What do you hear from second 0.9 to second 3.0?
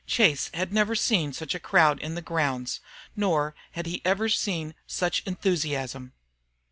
seen such a crowd in the grounds.